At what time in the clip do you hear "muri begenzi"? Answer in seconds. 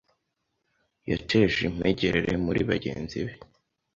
2.45-3.17